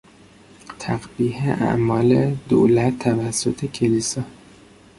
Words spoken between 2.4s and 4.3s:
دولت توسط کلیسا